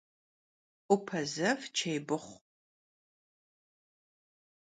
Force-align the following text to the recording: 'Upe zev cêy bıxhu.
'Upe 0.93 1.19
zev 1.33 1.59
cêy 1.75 1.99
bıxhu. 2.07 2.37